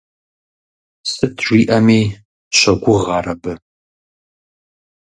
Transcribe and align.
Сыт 1.11 1.35
жиӏэми 1.45 2.01
щогугъ 2.57 3.07
ар 3.17 3.25
абы. 3.33 3.53